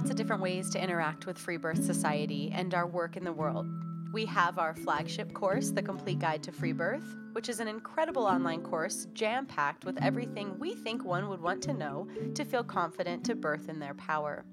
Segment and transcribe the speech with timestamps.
[0.00, 3.34] Lots of different ways to interact with Free Birth Society and our work in the
[3.34, 3.66] world.
[4.14, 8.24] We have our flagship course, The Complete Guide to Free Birth, which is an incredible
[8.24, 12.64] online course jam packed with everything we think one would want to know to feel
[12.64, 14.46] confident to birth in their power.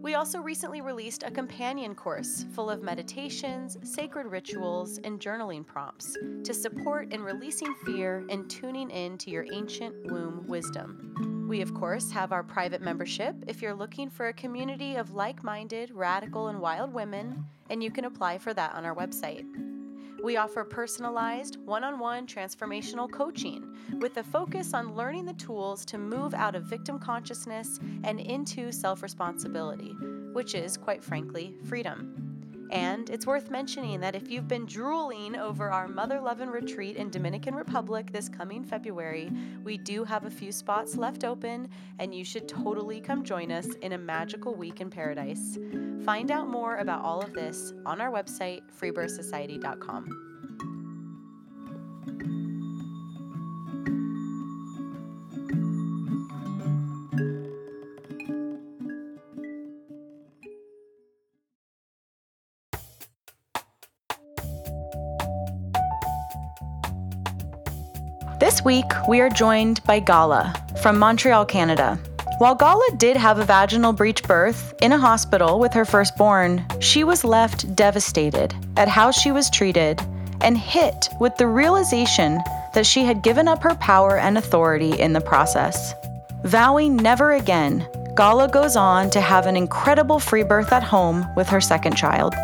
[0.00, 6.16] We also recently released a companion course full of meditations, sacred rituals, and journaling prompts
[6.42, 11.33] to support in releasing fear and tuning in to your ancient womb wisdom.
[11.46, 15.44] We, of course, have our private membership if you're looking for a community of like
[15.44, 19.44] minded, radical, and wild women, and you can apply for that on our website.
[20.22, 25.84] We offer personalized, one on one transformational coaching with a focus on learning the tools
[25.84, 29.94] to move out of victim consciousness and into self responsibility,
[30.32, 32.23] which is, quite frankly, freedom.
[32.74, 36.96] And it's worth mentioning that if you've been drooling over our Mother Love and retreat
[36.96, 39.30] in Dominican Republic this coming February,
[39.62, 41.68] we do have a few spots left open,
[42.00, 45.56] and you should totally come join us in a magical week in paradise.
[46.04, 50.33] Find out more about all of this on our website, freebirthsociety.com.
[68.54, 71.98] This week, we are joined by Gala from Montreal, Canada.
[72.38, 77.02] While Gala did have a vaginal breech birth in a hospital with her firstborn, she
[77.02, 80.00] was left devastated at how she was treated
[80.40, 82.38] and hit with the realization
[82.74, 85.92] that she had given up her power and authority in the process.
[86.44, 87.84] Vowing never again,
[88.14, 92.36] Gala goes on to have an incredible free birth at home with her second child.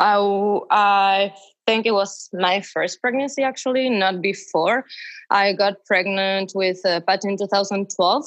[0.00, 1.34] I, I
[1.66, 4.86] think it was my first pregnancy, actually, not before.
[5.28, 8.24] I got pregnant with uh, Pat in 2012.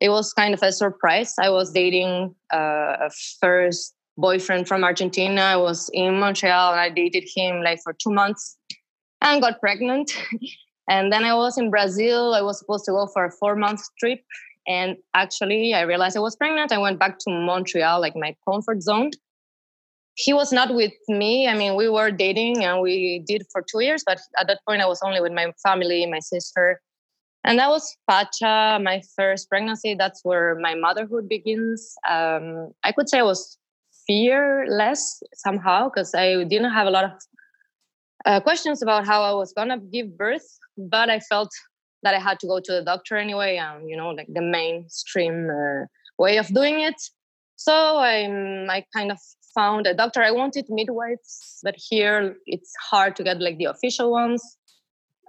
[0.00, 1.34] It was kind of a surprise.
[1.38, 3.10] I was dating uh, a
[3.40, 5.42] first boyfriend from Argentina.
[5.42, 8.56] I was in Montreal and I dated him like for two months
[9.20, 10.10] and got pregnant.
[10.88, 12.34] and then I was in Brazil.
[12.34, 14.20] I was supposed to go for a four month trip.
[14.66, 16.72] And actually, I realized I was pregnant.
[16.72, 19.10] I went back to Montreal, like my comfort zone
[20.14, 21.48] he was not with me.
[21.48, 24.80] I mean, we were dating and we did for two years, but at that point
[24.80, 26.80] I was only with my family, my sister.
[27.42, 29.94] And that was Pacha, my first pregnancy.
[29.94, 31.94] That's where my motherhood begins.
[32.08, 33.58] Um, I could say I was
[34.06, 37.12] fearless somehow because I didn't have a lot of
[38.24, 40.46] uh, questions about how I was gonna give birth,
[40.78, 41.50] but I felt
[42.02, 45.50] that I had to go to the doctor anyway, and you know, like the mainstream
[45.50, 45.86] uh,
[46.18, 47.00] way of doing it.
[47.56, 48.26] So I,
[48.68, 49.18] I kind of
[49.54, 50.22] found a doctor.
[50.22, 54.42] I wanted midwives, but here it's hard to get like the official ones.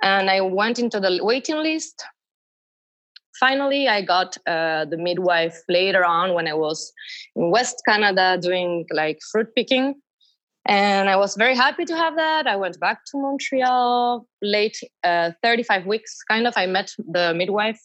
[0.01, 2.03] And I went into the waiting list.
[3.39, 6.91] Finally, I got uh, the midwife later on when I was
[7.35, 9.95] in West Canada doing like fruit picking.
[10.67, 12.47] And I was very happy to have that.
[12.47, 16.53] I went back to Montreal late, uh, 35 weeks, kind of.
[16.57, 17.79] I met the midwife.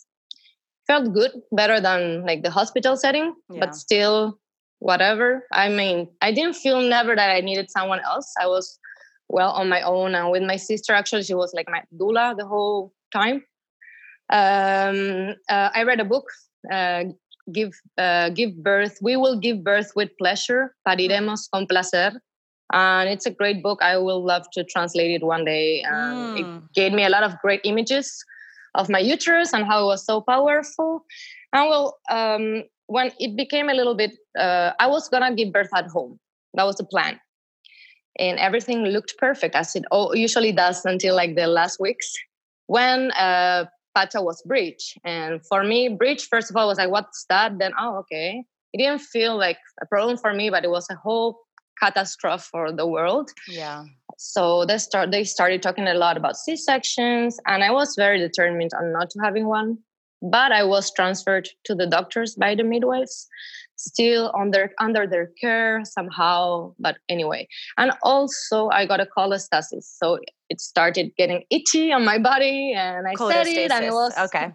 [0.87, 3.61] Felt good, better than like the hospital setting, yeah.
[3.61, 4.40] but still
[4.81, 5.47] whatever.
[5.53, 8.35] I mean, I didn't feel never that I needed someone else.
[8.41, 8.79] I was
[9.29, 10.93] well on my own and with my sister.
[10.93, 13.45] Actually, she was like my doula the whole time.
[14.33, 16.27] Um, uh, I read a book,
[16.73, 17.05] uh,
[17.53, 20.75] "Give uh, Give Birth." We will give birth with pleasure.
[20.87, 22.21] Pariremos con placer.
[22.73, 23.83] And it's a great book.
[23.83, 25.83] I will love to translate it one day.
[25.85, 26.39] mm.
[26.39, 28.25] It gave me a lot of great images
[28.77, 31.05] of my uterus and how it was so powerful.
[31.53, 35.71] And well, um, when it became a little bit, uh, I was gonna give birth
[35.75, 36.19] at home.
[36.55, 37.21] That was the plan,
[38.19, 42.13] and everything looked perfect as it oh, usually does until like the last weeks
[42.67, 44.99] when uh, Pacha was breech.
[45.05, 47.59] And for me, breech first of all was like, what's that?
[47.61, 48.45] Then oh, okay.
[48.73, 51.39] It didn't feel like a problem for me, but it was a whole
[51.81, 53.31] catastrophe for the world.
[53.47, 53.85] Yeah.
[54.19, 58.19] So they start they started talking a lot about C sections, and I was very
[58.19, 59.79] determined on not having one
[60.23, 63.29] but I was transferred to the doctors by the midwives,
[63.77, 66.75] still under under their care somehow.
[66.79, 70.19] But anyway, and also I got a cholestasis, so
[70.49, 74.53] it started getting itchy on my body, and I said it, and it was okay.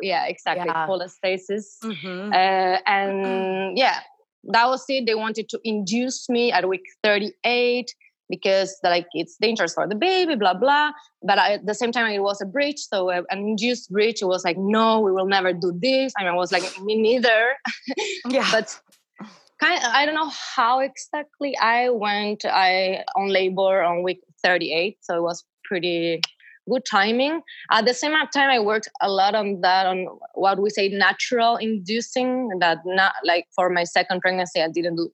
[0.00, 0.86] yeah, exactly, yeah.
[0.86, 2.32] cholestasis, mm-hmm.
[2.32, 4.00] uh, and yeah,
[4.44, 5.06] that was it.
[5.06, 7.94] They wanted to induce me at week 38
[8.28, 10.92] because like it's dangerous for the baby, blah blah.
[11.22, 14.22] But I, at the same time, it was a breech so uh, an induced breech
[14.22, 16.12] It was like, no, we will never do this.
[16.18, 17.56] I mean, I was like, me neither.
[18.28, 18.78] Yeah, but
[19.60, 22.44] kind of, I don't know how exactly I went.
[22.44, 26.20] I on labor on week 38, so it was pretty
[26.68, 27.42] good timing.
[27.70, 31.56] At the same time, I worked a lot on that, on what we say natural
[31.56, 32.50] inducing.
[32.60, 35.10] That not like for my second pregnancy, I didn't do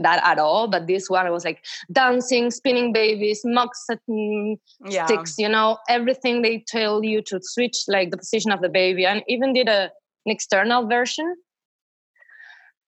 [0.00, 0.68] that at all.
[0.68, 4.56] But this one, I was like dancing, spinning babies, moxetin
[4.86, 5.06] yeah.
[5.06, 9.06] sticks, you know, everything they tell you to switch like the position of the baby,
[9.06, 9.90] and even did a,
[10.26, 11.34] an external version.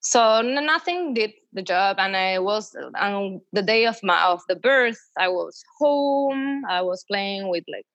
[0.01, 4.57] So nothing did the job, and I was on the day of my of the
[4.57, 5.01] birth.
[5.19, 6.63] I was home.
[6.69, 7.87] I was playing with like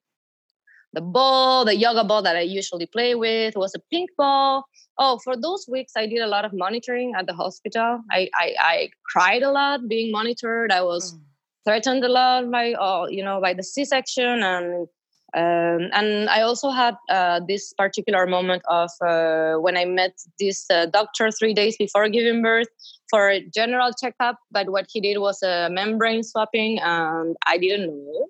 [0.93, 4.65] the ball, the yoga ball that I usually play with was a pink ball.
[4.99, 7.99] Oh, for those weeks, I did a lot of monitoring at the hospital.
[8.11, 10.71] I I, I cried a lot being monitored.
[10.71, 11.19] I was mm.
[11.65, 14.87] threatened a lot by, uh, you know, by the C-section, and
[15.35, 20.69] um, and I also had uh, this particular moment of uh, when I met this
[20.69, 22.67] uh, doctor three days before giving birth
[23.09, 24.37] for a general checkup.
[24.51, 28.27] But what he did was a membrane swapping, and I didn't know.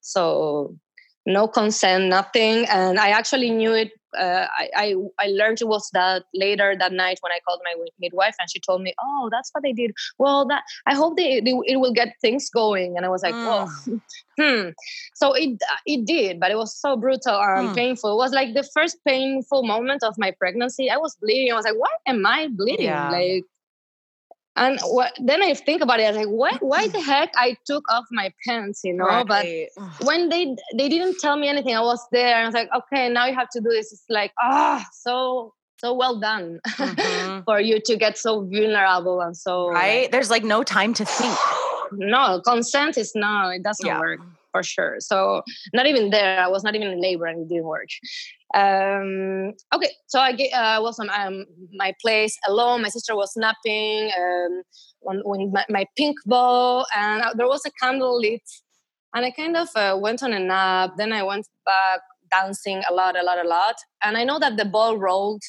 [0.00, 0.78] So
[1.28, 2.64] no consent, nothing.
[2.68, 3.92] And I actually knew it.
[4.18, 7.74] Uh, I, I, I learned it was that later that night when I called my
[8.00, 11.40] midwife, and she told me, "Oh, that's what they did." Well, that I hope they,
[11.40, 12.96] they it will get things going.
[12.96, 13.46] And I was like, mm.
[13.46, 14.00] "Well,
[14.40, 14.70] hmm."
[15.14, 17.74] So it it did, but it was so brutal and mm.
[17.74, 18.14] painful.
[18.14, 20.88] It was like the first painful moment of my pregnancy.
[20.88, 21.52] I was bleeding.
[21.52, 23.10] I was like, "Why am I bleeding?" Yeah.
[23.10, 23.44] Like
[24.58, 27.56] and what, then I think about it, I was like, what, why the heck I
[27.66, 29.06] took off my pants, you know?
[29.06, 29.68] Right.
[29.76, 32.68] But when they they didn't tell me anything, I was there and I was like,
[32.74, 33.92] okay, now you have to do this.
[33.92, 37.42] It's like, ah, oh, so so well done mm-hmm.
[37.46, 40.10] for you to get so vulnerable and so right.
[40.10, 41.38] There's like no time to think.
[41.92, 44.00] no, consent is no, it doesn't yeah.
[44.00, 44.20] work
[44.52, 44.96] for sure.
[45.00, 45.42] So
[45.72, 46.40] not even there.
[46.40, 47.88] I was not even in labor and it didn't work.
[48.54, 52.82] Um, okay, so I get, uh, was on um, my place alone.
[52.82, 54.62] My sister was napping um,
[55.52, 58.42] my, my, pink ball, and uh, there was a candle lit.
[59.14, 60.92] And I kind of uh, went on a nap.
[60.96, 63.76] Then I went back dancing a lot, a lot, a lot.
[64.02, 65.42] And I know that the ball rolled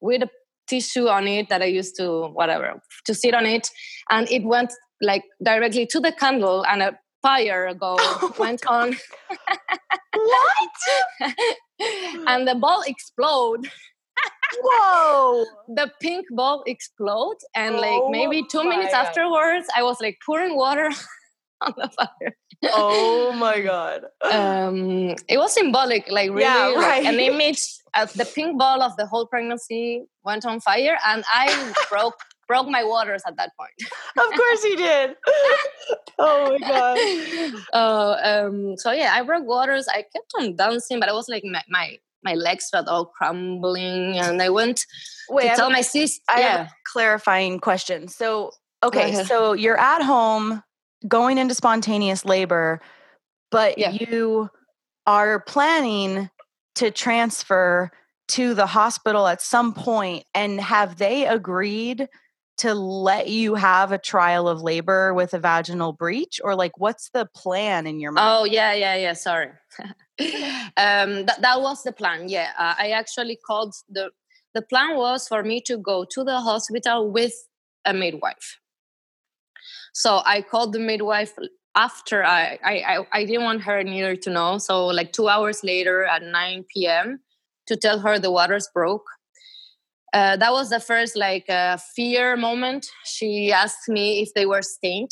[0.00, 0.28] with a
[0.68, 3.70] tissue on it that I used to, whatever, to sit on it.
[4.10, 6.98] And it went like directly to the candle and a
[7.28, 8.96] fire ago oh went on.
[10.32, 10.76] what?
[12.30, 13.68] and the ball explode.
[14.64, 15.44] Whoa!
[15.78, 19.04] the pink ball explode, and oh like maybe two minutes God.
[19.04, 20.88] afterwards, I was like pouring water
[21.60, 22.32] on the fire.
[22.64, 24.00] oh my God!
[24.24, 27.04] Um, it was symbolic, like really, yeah, right.
[27.04, 27.62] like an image
[27.94, 31.46] of the pink ball of the whole pregnancy went on fire, and I
[31.90, 33.70] broke broke my waters at that point.
[34.16, 35.14] of course he did.
[36.18, 37.62] oh my god.
[37.72, 38.16] Uh,
[38.46, 39.86] um, so yeah, I broke waters.
[39.88, 44.18] I kept on dancing, but I was like my my, my legs felt all crumbling,
[44.18, 44.84] and I went
[45.28, 46.22] Wait, to tell my sister.
[46.28, 46.48] I yeah.
[46.48, 48.08] have a clarifying question.
[48.08, 48.50] So
[48.82, 50.62] okay, so you're at home
[51.06, 52.80] going into spontaneous labor,
[53.52, 53.90] but yeah.
[53.90, 54.50] you
[55.06, 56.28] are planning
[56.74, 57.90] to transfer
[58.28, 62.08] to the hospital at some point and have they agreed
[62.58, 67.10] to let you have a trial of labor with a vaginal breech or like what's
[67.10, 68.28] the plan in your mind?
[68.28, 69.50] Oh yeah yeah yeah sorry.
[70.76, 74.10] Um that, that was the plan yeah uh, i actually called the
[74.52, 77.34] the plan was for me to go to the hospital with
[77.84, 78.58] a midwife.
[79.94, 81.34] So i called the midwife
[81.76, 86.04] after I, I i didn't want her neither to know so like two hours later
[86.04, 87.20] at 9 p.m
[87.68, 89.06] to tell her the waters broke
[90.12, 92.86] uh, that was the first like uh, fear moment.
[93.04, 95.10] She asked me if they were stained,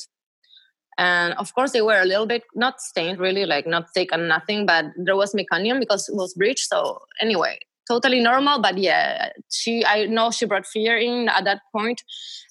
[0.96, 4.28] and of course they were a little bit not stained, really like not thick and
[4.28, 6.66] nothing, but there was meconium because it was breech.
[6.66, 8.60] So anyway, totally normal.
[8.60, 12.02] But yeah, she I know she brought fear in at that point,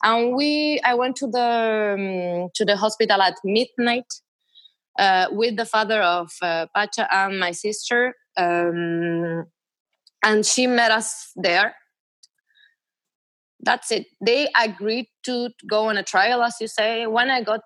[0.03, 4.13] and we I went to the um, to the hospital at midnight
[4.99, 8.13] uh, with the father of uh, Pacha and my sister.
[8.37, 9.45] Um,
[10.23, 11.75] and she met us there
[13.65, 14.05] that's it.
[14.25, 17.07] They agreed to go on a trial, as you say.
[17.07, 17.61] When I got,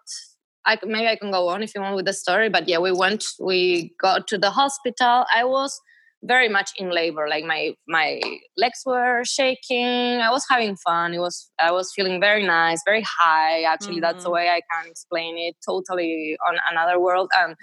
[0.65, 2.49] I maybe I can go on if you want with the story.
[2.49, 3.23] But yeah, we went.
[3.39, 5.25] We got to the hospital.
[5.35, 5.79] I was
[6.23, 7.27] very much in labor.
[7.29, 8.21] Like my my
[8.57, 10.21] legs were shaking.
[10.21, 11.13] I was having fun.
[11.13, 13.63] It was I was feeling very nice, very high.
[13.63, 14.01] Actually, mm-hmm.
[14.01, 14.35] that's the mm-hmm.
[14.35, 15.55] way I can explain it.
[15.65, 17.55] Totally on another world and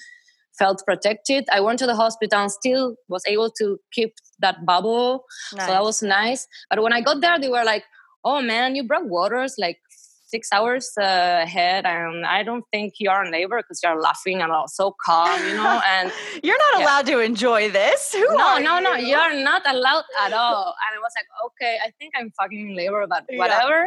[0.58, 1.44] felt protected.
[1.52, 5.24] I went to the hospital and still was able to keep that bubble.
[5.54, 5.66] Nice.
[5.66, 6.46] So that was nice.
[6.70, 7.84] But when I got there, they were like,
[8.26, 9.78] "Oh man, you brought waters like
[10.26, 14.50] six hours uh, ahead and i don't think you're in labor because you're laughing and
[14.50, 16.84] all so calm you know and you're not yeah.
[16.84, 18.82] allowed to enjoy this Who no no you?
[18.82, 22.70] no you're not allowed at all and i was like okay i think i'm fucking
[22.70, 23.78] in labor but whatever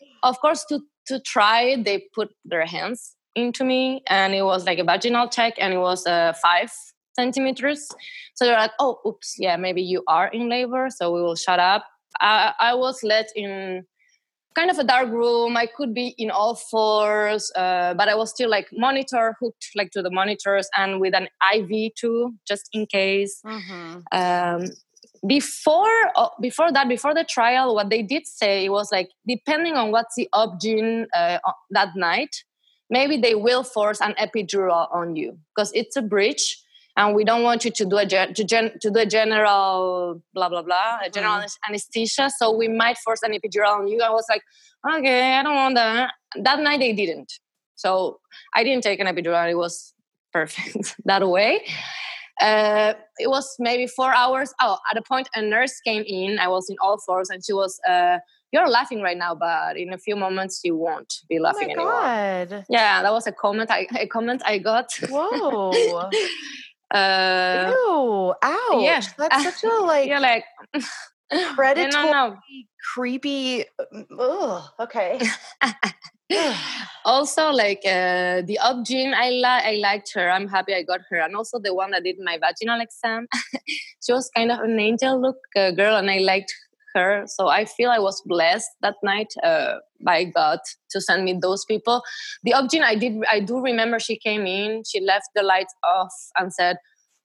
[0.00, 0.08] yeah.
[0.22, 4.78] of course to to try they put their hands into me and it was like
[4.78, 6.72] a vaginal check and it was uh, five
[7.14, 7.88] centimeters
[8.34, 11.60] so they're like oh oops yeah maybe you are in labor so we will shut
[11.60, 11.84] up
[12.20, 13.84] I, I was let in
[14.54, 15.56] kind of a dark room.
[15.56, 19.90] I could be in all fours, uh, but I was still like monitor hooked like
[19.92, 23.40] to the monitors and with an IV too, just in case.
[23.44, 24.00] Mm-hmm.
[24.12, 24.70] Um,
[25.26, 29.90] before uh, before that, before the trial, what they did say was like depending on
[29.90, 31.38] what's the obgyn uh,
[31.70, 32.44] that night,
[32.90, 36.58] maybe they will force an epidural on you because it's a breech
[36.96, 40.48] and we don't want you to do a to, gen, to do a general blah
[40.48, 41.56] blah blah a general mm.
[41.68, 44.42] anesthesia so we might force an epidural on you i was like
[44.90, 47.32] okay i don't want that that night they didn't
[47.74, 48.20] so
[48.54, 49.94] i didn't take an epidural it was
[50.32, 51.64] perfect that way
[52.40, 56.48] uh, it was maybe four hours oh at a point a nurse came in i
[56.48, 58.18] was in all fours and she was uh,
[58.54, 61.90] you're laughing right now, but in a few moments you won't be laughing oh anymore.
[61.90, 62.64] God.
[62.68, 64.92] Yeah, that was a comment I a comment I got.
[65.10, 66.08] Whoa.
[66.94, 68.34] Uh, Ew!
[68.40, 68.82] Ouch!
[68.84, 70.08] Yeah, that's such a like.
[70.08, 70.44] You're like
[71.56, 72.36] predatory, no, no.
[72.94, 73.64] creepy.
[74.16, 75.20] Ugh, okay.
[77.04, 79.64] also, like uh, the obgyn, I like.
[79.64, 80.30] I liked her.
[80.30, 83.26] I'm happy I got her, and also the one that did my vaginal exam.
[84.04, 86.54] she was kind of an angel look uh, girl, and I liked
[86.94, 87.24] her.
[87.26, 90.60] So I feel I was blessed that night uh, by God
[90.90, 92.02] to send me those people.
[92.42, 96.12] The obgyn, I did, I do remember she came in, she left the lights off
[96.38, 96.76] and said,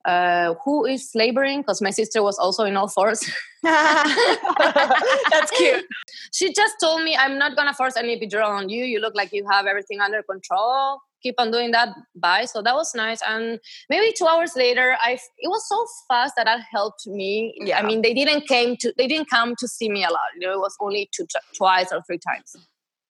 [0.05, 1.61] uh, who is laboring?
[1.61, 3.29] Because my sister was also in all fours.
[3.63, 5.85] That's cute.
[6.33, 8.85] She just told me, I'm not to force any epidural on you.
[8.85, 12.45] You look like you have everything under control keep on doing that bye.
[12.45, 13.21] So that was nice.
[13.27, 13.59] And
[13.89, 17.53] maybe two hours later i it was so fast that that helped me.
[17.63, 17.79] Yeah.
[17.79, 20.29] i mean they didn't came to they didn't come to see me a lot.
[20.35, 22.55] You know it was only two twice or three times.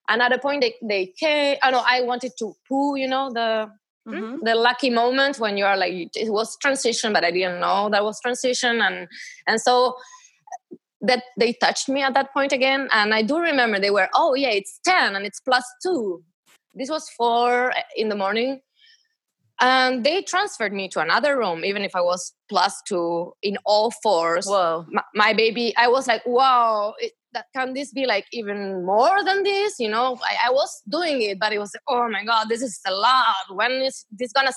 [0.07, 3.31] And at a point they, they came i know i wanted to poo you know
[3.31, 3.69] the
[4.05, 4.43] hmm, mm-hmm.
[4.43, 8.03] the lucky moment when you are like it was transition but i didn't know that
[8.03, 8.81] was transition.
[8.81, 9.07] And
[9.47, 9.95] and so
[11.01, 12.89] that they touched me at that point again.
[12.91, 16.23] And i do remember they were oh yeah it's 10 and it's plus 2
[16.73, 18.61] this was four in the morning
[19.61, 23.91] and they transferred me to another room even if i was plus two in all
[23.91, 24.45] fours.
[24.45, 24.85] Whoa.
[24.89, 29.23] My, my baby i was like wow it, that can this be like even more
[29.23, 29.79] than this?
[29.79, 32.79] You know I, I, was doing it but it was oh my god this is
[32.87, 33.35] a lot.
[33.53, 34.53] When is this gonna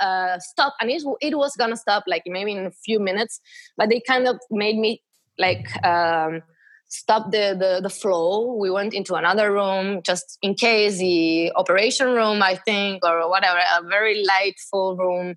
[0.00, 0.74] uh, stop?
[0.80, 3.40] And it, it was gonna stop like maybe in a few minutes
[3.76, 5.02] but they kind of made me
[5.38, 6.42] like um,
[6.88, 8.54] stopped the, the, the flow.
[8.54, 13.58] We went into another room just in case the operation room, I think, or whatever,
[13.58, 15.36] a very light full room.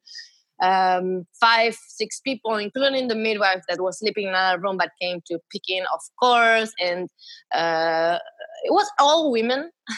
[0.62, 5.20] Um, five, six people, including the midwife that was sleeping in another room, but came
[5.28, 6.72] to pick in, of course.
[6.80, 7.10] And
[7.54, 8.20] uh,
[8.64, 9.72] it was all women.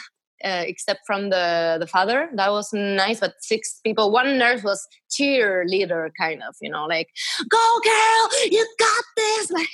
[0.44, 4.86] Uh, except from the the father that was nice but six people one nurse was
[5.10, 7.08] cheerleader kind of you know like
[7.48, 9.68] go girl you got this like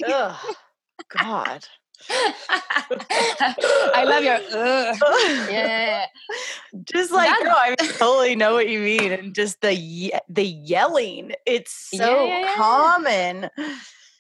[1.09, 1.67] God.
[2.09, 4.97] I love your uh,
[5.51, 6.07] yeah.
[6.85, 11.33] Just like girl, I totally know what you mean, and just the ye- the yelling.
[11.47, 13.51] It's so yeah, yeah, common.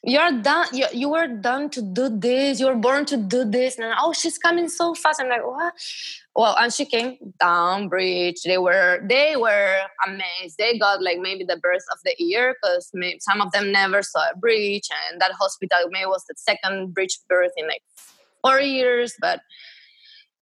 [0.02, 0.66] You're done.
[0.72, 2.58] You, you were done to do this.
[2.58, 3.78] You were born to do this.
[3.78, 5.20] And oh, she's coming so fast.
[5.20, 5.74] I'm like, what?
[6.34, 11.44] well and she came down bridge they were they were amazed they got like maybe
[11.44, 15.32] the birth of the year because some of them never saw a breech and that
[15.32, 17.82] hospital maybe was the second breech birth in like
[18.42, 19.40] four years but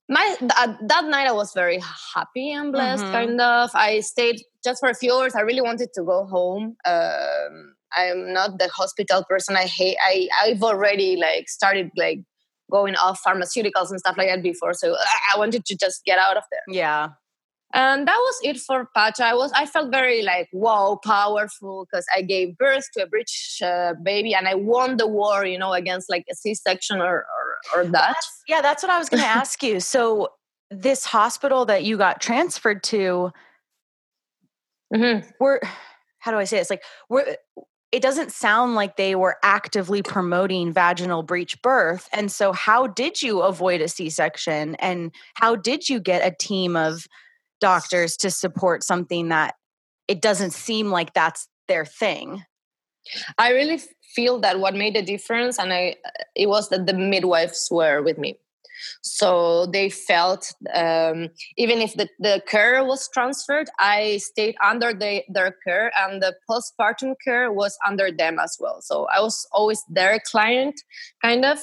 [0.08, 1.80] my that, that night i was very
[2.14, 3.12] happy and blessed mm-hmm.
[3.12, 6.76] kind of i stayed just for a few hours i really wanted to go home
[6.86, 12.20] um, i'm not the hospital person i hate i i've already like started like
[12.70, 14.74] going off pharmaceuticals and stuff like that before.
[14.74, 14.94] So
[15.32, 16.60] I wanted to just get out of there.
[16.68, 17.10] Yeah.
[17.74, 19.26] And that was it for Pacha.
[19.26, 23.60] I was I felt very like wow, powerful because I gave birth to a British
[23.62, 27.80] uh, baby and I won the war, you know, against like a C-section or or,
[27.80, 27.92] or that.
[27.92, 29.80] That's, yeah, that's what I was going to ask you.
[29.80, 30.28] So
[30.70, 33.32] this hospital that you got transferred to,
[34.94, 35.28] mm-hmm.
[35.38, 35.60] were
[36.20, 36.60] how do I say it?
[36.62, 37.36] It's like were
[37.90, 42.08] it doesn't sound like they were actively promoting vaginal breech birth.
[42.12, 44.74] And so, how did you avoid a C section?
[44.76, 47.06] And how did you get a team of
[47.60, 49.54] doctors to support something that
[50.06, 52.44] it doesn't seem like that's their thing?
[53.38, 53.80] I really
[54.14, 58.02] feel that what made a difference, and I, uh, it was that the midwives were
[58.02, 58.38] with me.
[59.02, 65.22] So they felt um, even if the, the care was transferred, I stayed under the,
[65.28, 68.80] their care and the postpartum care was under them as well.
[68.80, 70.80] So I was always their client,
[71.22, 71.58] kind of.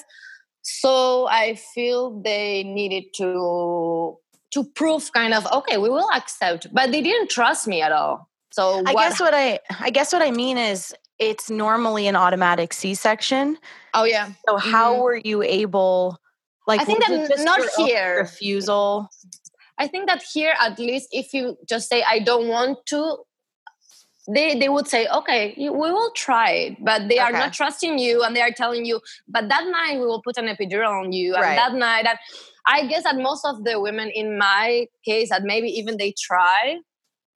[0.62, 4.17] So I feel they needed to
[4.51, 8.29] to prove kind of okay, we will accept, but they didn't trust me at all.
[8.51, 12.74] So I guess what I I guess what I mean is it's normally an automatic
[12.74, 13.57] C-section.
[13.93, 14.31] Oh yeah.
[14.48, 15.01] So how mm-hmm.
[15.03, 16.17] were you able
[16.67, 18.19] like I think that not here.
[18.19, 19.10] refusal.
[19.77, 23.17] I think that here at least if you just say I don't want to
[24.27, 28.24] they they would say okay we will try it but they are not trusting you
[28.24, 31.36] and they are telling you but that night we will put an epidural on you
[31.36, 32.17] and that night that
[32.65, 36.77] i guess that most of the women in my case that maybe even they try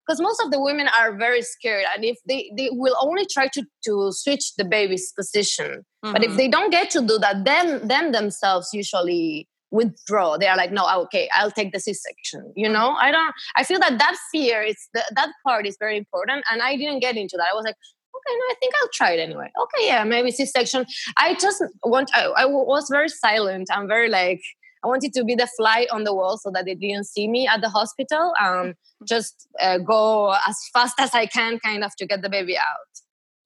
[0.10, 3.48] because most of the women are very scared and if they they will only try
[3.48, 5.86] to to switch the baby's position.
[6.04, 6.14] Mm-hmm.
[6.14, 6.38] but if mm-hmm.
[6.38, 10.38] they don't get to do that then them themselves usually withdraw.
[10.38, 12.90] They are like no okay i'll take the c-section you know?
[13.06, 16.62] I don't i feel that that fear is the, that part is very important and
[16.62, 17.48] i didn't get into that.
[17.52, 17.76] I was like
[18.18, 19.50] okay no i think i'll try it anyway.
[19.64, 20.86] Okay yeah maybe c-section.
[21.18, 24.42] I just want I, I was very silent i'm very like
[24.84, 27.48] I wanted to be the fly on the wall so that they didn't see me
[27.48, 28.34] at the hospital.
[28.42, 32.58] Um, just uh, go as fast as I can, kind of, to get the baby
[32.58, 32.64] out.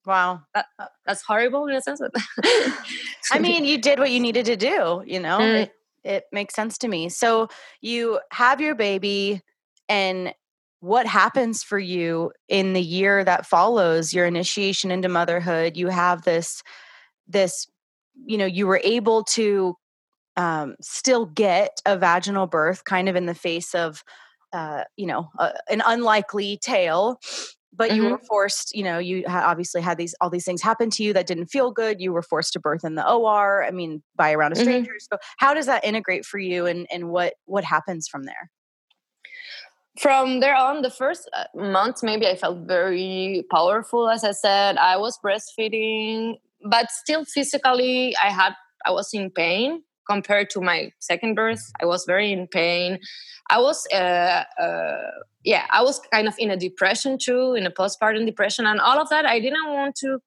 [0.06, 0.66] Wow, that,
[1.06, 2.02] that's horrible in a sense.
[2.02, 2.22] But
[3.32, 5.04] I mean, you did what you needed to do.
[5.06, 5.64] You know, mm.
[5.64, 5.72] it,
[6.04, 7.10] it makes sense to me.
[7.10, 7.48] So
[7.82, 9.42] you have your baby,
[9.88, 10.34] and
[10.82, 15.78] what happens for you in the year that follows your initiation into motherhood?
[15.78, 16.62] You have this,
[17.26, 17.68] this,
[18.26, 19.78] you know, you were able to
[20.36, 24.04] um, still get a vaginal birth kind of in the face of
[24.52, 27.20] uh, you know uh, an unlikely tale
[27.76, 27.98] but mm-hmm.
[27.98, 28.26] you were mm-hmm.
[28.26, 31.48] forced you know you obviously had these all these things happen to you that didn't
[31.48, 34.56] feel good you were forced to birth in the or i mean by around a
[34.56, 35.16] stranger mm-hmm.
[35.16, 38.50] so how does that integrate for you and and what what happens from there
[40.00, 44.78] from there on the first uh, month maybe i felt very powerful as i said
[44.78, 48.54] i was breastfeeding but still physically i had
[48.86, 53.00] i was in pain compared to my second birth i was very in pain
[53.50, 55.12] i was uh, uh,
[55.44, 59.00] yeah i was kind of in a depression too in a postpartum depression and all
[59.00, 60.20] of that i didn't want to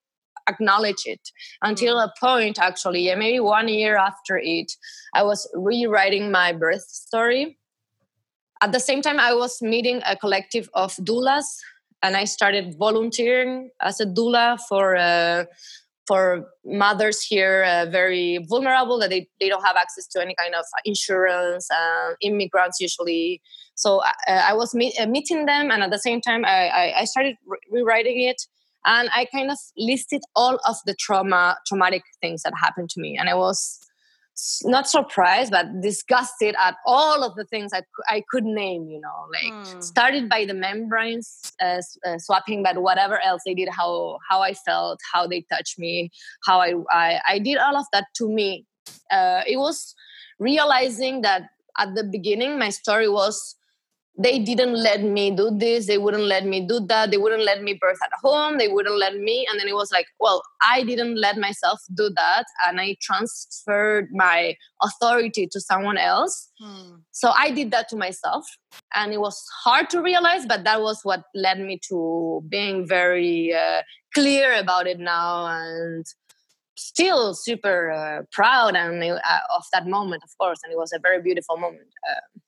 [0.48, 1.30] acknowledge it
[1.62, 2.04] until mm.
[2.04, 4.72] a point actually yeah maybe one year after it
[5.14, 7.58] i was rewriting my birth story
[8.62, 11.46] at the same time i was meeting a collective of doulas
[12.02, 15.44] and i started volunteering as a doula for uh,
[16.06, 20.54] for mothers here uh, very vulnerable that they, they don't have access to any kind
[20.54, 23.40] of insurance uh, immigrants usually.
[23.74, 27.00] So uh, i was meet, uh, meeting them and at the same time i, I,
[27.00, 28.42] I started re- rewriting it
[28.86, 33.16] and i kind of listed all of the trauma traumatic things that happened to me
[33.18, 33.85] and i was
[34.64, 39.26] not surprised but disgusted at all of the things I, I could name you know
[39.32, 39.82] like mm.
[39.82, 44.52] started by the membranes uh, uh, swapping but whatever else they did how how i
[44.52, 46.10] felt how they touched me
[46.44, 48.66] how i i, I did all of that to me
[49.10, 49.94] uh, it was
[50.38, 53.56] realizing that at the beginning my story was
[54.18, 57.62] they didn't let me do this they wouldn't let me do that they wouldn't let
[57.62, 60.82] me birth at home they wouldn't let me and then it was like well i
[60.82, 66.94] didn't let myself do that and i transferred my authority to someone else hmm.
[67.10, 68.46] so i did that to myself
[68.94, 73.54] and it was hard to realize but that was what led me to being very
[73.54, 73.82] uh,
[74.14, 76.06] clear about it now and
[76.78, 79.18] still super uh, proud and uh,
[79.56, 82.40] of that moment of course and it was a very beautiful moment uh,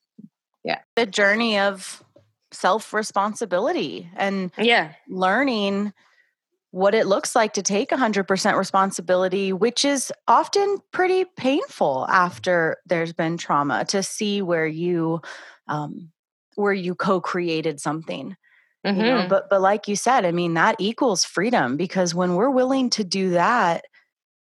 [0.69, 2.05] yeah the journey of
[2.53, 5.93] self responsibility and yeah learning
[6.71, 13.15] what it looks like to take 100% responsibility which is often pretty painful after there's
[13.15, 15.21] been trauma to see where you
[15.67, 16.11] um,
[16.57, 18.37] where you co-created something
[18.87, 19.01] mm-hmm.
[19.01, 19.19] you know?
[19.21, 19.29] Mm-hmm.
[19.29, 23.05] but but like you said i mean that equals freedom because when we're willing to
[23.05, 23.85] do that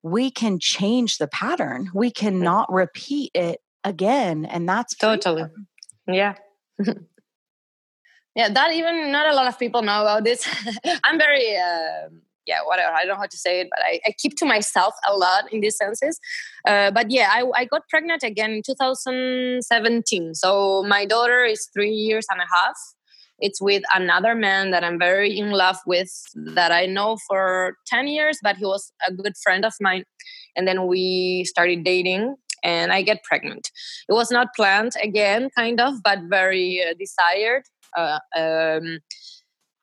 [0.03, 5.21] we can change the pattern we cannot repeat it again and that's freedom.
[5.21, 5.51] totally
[6.09, 6.35] yeah.
[8.35, 10.47] yeah, that even not a lot of people know about this.
[11.05, 12.09] I'm very, uh,
[12.47, 12.95] yeah, whatever.
[12.95, 15.53] I don't know how to say it, but I, I keep to myself a lot
[15.53, 16.21] in these senses.
[16.67, 20.35] Uh, but yeah, I, I got pregnant again in 2017.
[20.35, 22.77] So my daughter is three years and a half.
[23.39, 28.09] it's with another man that i'm very in love with that i know for 10
[28.09, 30.05] years but he was a good friend of mine
[30.57, 33.71] and then we started dating and i get pregnant.
[34.09, 37.65] It was not planned again kind of but very uh, desired
[37.97, 39.01] uh, um,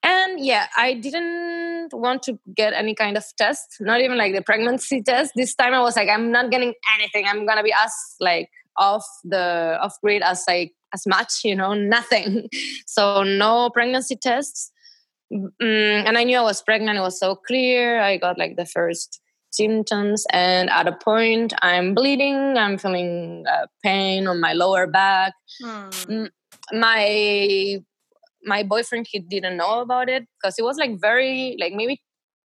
[0.03, 4.41] and yeah i didn't want to get any kind of test not even like the
[4.41, 5.31] pregnancy test.
[5.35, 7.25] This time i was like i'm not getting anything.
[7.27, 11.73] I'm gonna be as like off the off grid as like as much you know
[11.73, 12.47] nothing.
[12.87, 14.71] So no pregnancy tests.
[15.31, 16.97] Mm, and i knew i was pregnant.
[16.97, 17.99] It was so clear.
[17.99, 19.19] I got like the first
[19.53, 25.33] symptoms and at a point i'm bleeding i'm feeling uh, pain on my lower back.
[25.61, 26.25] Hmm.
[26.71, 27.77] my
[28.45, 32.01] my boyfriend he didn't know about it because it was like very like maybe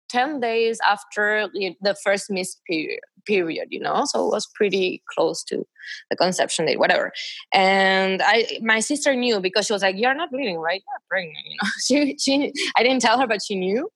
[0.09, 4.05] 10 days after the first missed period period you know?
[4.05, 5.65] So it was pretty close to
[6.09, 7.11] the conception date whatever.
[7.53, 10.81] And i my sister knew because she was like you're not bleeding right?
[10.87, 11.69] You're pregnant you know?
[11.87, 13.89] She she i didn't tell her but she knew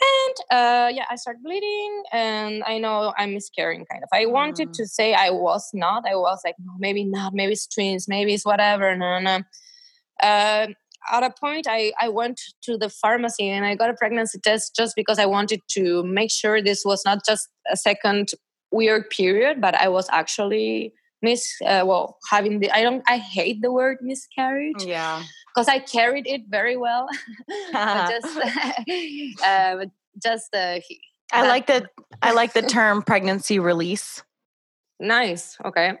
[0.00, 4.08] and uh, yeah i started bleeding and i know i'm miscarrying kind of.
[4.12, 4.32] I mm.
[4.32, 6.04] wanted to say i was not.
[6.06, 7.34] I was like no maybe not.
[7.34, 8.06] Maybe it's twins.
[8.08, 8.96] Maybe it's whatever.
[8.96, 9.40] No no.
[10.22, 10.68] Uh,
[11.12, 14.74] at a point I, I went to the pharmacy and i got a pregnancy test
[14.74, 18.30] just because i wanted to make sure this was not just a second
[18.72, 23.60] weird period but i was actually miss uh, well having the i don't i hate
[23.62, 25.22] the word miscarriage yeah.
[25.48, 27.08] because i carried it very well.
[27.72, 28.38] Just
[29.44, 29.86] uh,
[30.22, 30.80] just uh,
[31.32, 31.88] i like the
[32.22, 34.22] i like the term pregnancy release
[35.00, 35.56] Nice.
[35.64, 35.92] Okay.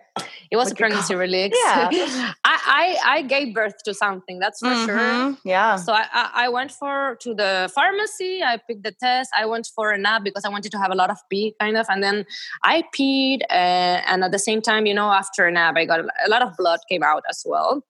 [0.50, 1.54] It was a pregnancy release.
[1.64, 1.88] Yeah.
[1.92, 4.40] I, I, I gave birth to something.
[4.40, 4.86] That's for mm-hmm.
[4.86, 5.38] sure.
[5.44, 5.76] Yeah.
[5.76, 8.42] So I, I, I went for to the pharmacy.
[8.42, 9.30] I picked the test.
[9.36, 11.76] I went for a nap because I wanted to have a lot of pee, kind
[11.76, 11.86] of.
[11.88, 12.26] And then
[12.64, 16.00] I peed, uh, and at the same time, you know, after a nap, I got
[16.00, 17.84] a lot of blood came out as well.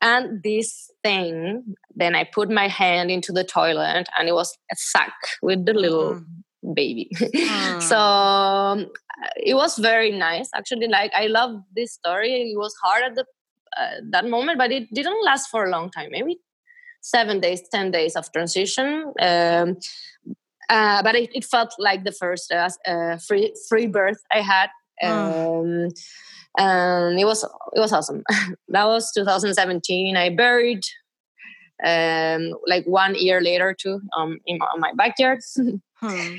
[0.00, 4.76] And this thing, then I put my hand into the toilet, and it was a
[4.76, 6.14] sack with the little.
[6.14, 6.41] Mm
[6.74, 7.08] baby.
[7.14, 7.82] Mm.
[7.90, 8.86] so um,
[9.36, 10.48] it was very nice.
[10.54, 12.52] Actually like i love this story.
[12.52, 13.24] It was hard at the
[13.78, 16.38] uh, that moment but it didn't last for a long time maybe
[17.00, 19.76] seven days ten days of transition um,
[20.68, 24.68] uh, but it, it, felt like the first uh, uh free free birth i had
[25.02, 25.08] mm.
[25.08, 25.88] um,
[26.58, 28.22] and it was it was awesome.
[28.68, 30.82] That was 2017 i buried
[31.82, 35.40] um, like one year later too um, in my, my backyard
[36.02, 36.36] hmm.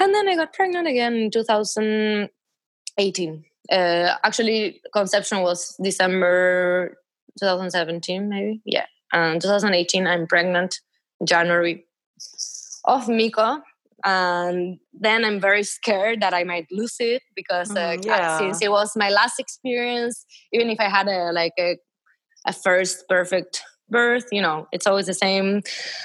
[0.00, 3.44] And then I got pregnant again in 2018.
[3.70, 6.96] Uh, actually, conception was December
[7.40, 8.62] 2017, maybe.
[8.64, 8.86] Yeah.
[9.12, 10.80] And 2018, I'm pregnant
[11.24, 11.84] January
[12.84, 13.60] of Miko.
[14.04, 18.38] And then I'm very scared that I might lose it because uh, mm, yeah.
[18.38, 21.76] since it was my last experience, even if I had a like a,
[22.46, 23.60] a first perfect
[23.90, 25.62] birth, you know, it's always the same.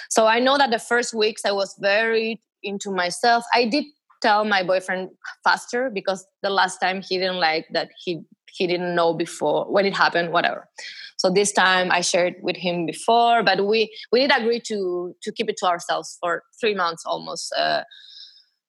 [0.10, 3.44] So I know that the first weeks I was very into myself.
[3.54, 3.86] I did
[4.22, 5.10] tell my boyfriend
[5.44, 8.22] faster because the last time he didn't like that he
[8.52, 10.70] he didn't know before when it happened whatever.
[11.18, 15.32] So this time i shared with him before but we we did agree to to
[15.32, 17.84] keep it to ourselves for three months almost uh,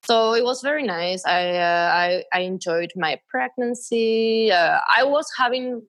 [0.06, 1.24] so it was very nice.
[1.24, 4.52] I uh, I, I enjoyed my pregnancy.
[4.52, 5.82] Uh, i was having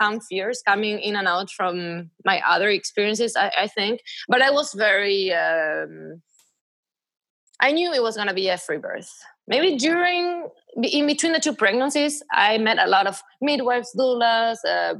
[0.00, 4.50] some fears coming in and out from my other experiences i, I think but i
[4.50, 6.22] was very um,
[7.60, 9.10] I knew it was going to be a free birth.
[9.48, 10.48] Maybe during,
[10.82, 14.94] in between the two pregnancies, I met a lot of midwives, doulas, uh,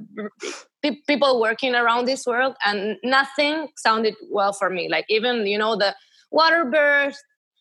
[0.82, 4.88] pe- people working around this world, and nothing sounded well for me.
[4.88, 5.94] Like even, you know, the
[6.30, 7.16] water birth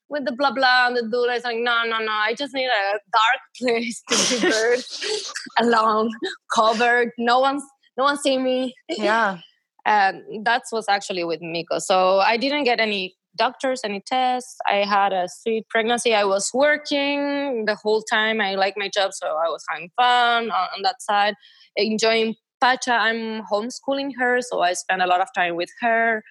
[0.10, 2.12] with the blah blah and the doula is like, no, no, no.
[2.12, 6.10] I just need a dark place to give birth, alone,
[6.54, 7.12] covered.
[7.18, 7.64] No one's,
[7.98, 8.74] no one see me.
[8.90, 9.40] Yeah.
[9.90, 11.80] And that's what's actually with Miko.
[11.80, 14.56] So I didn't get any doctors, any tests.
[14.68, 16.14] I had a sweet pregnancy.
[16.14, 18.42] I was working the whole time.
[18.42, 21.36] I like my job, so I was having fun on, on that side,
[21.76, 22.94] enjoying Pacha.
[22.94, 26.24] I'm homeschooling her, so I spend a lot of time with her.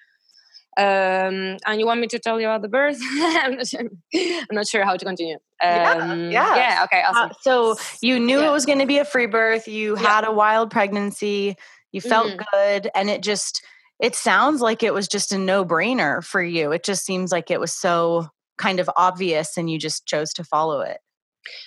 [0.79, 2.99] Um, and you want me to tell you about the birth?
[3.03, 5.39] I'm, not sure, I'm not sure how to continue.
[5.63, 6.85] Um, yeah, yeah, yeah.
[6.85, 7.31] Okay, awesome.
[7.31, 8.49] Uh, so you knew yeah.
[8.49, 9.67] it was going to be a free birth.
[9.67, 10.03] You yeah.
[10.03, 11.57] had a wild pregnancy.
[11.93, 12.45] You felt mm.
[12.53, 13.65] good, and it just
[14.01, 16.73] it sounds like it was just a no brainer for you.
[16.73, 18.29] It just seems like it was so
[18.59, 20.99] kind of obvious and you just chose to follow it.